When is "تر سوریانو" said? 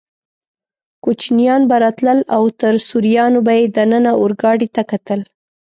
2.59-3.39